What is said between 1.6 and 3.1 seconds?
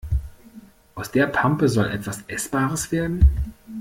soll etwas Essbares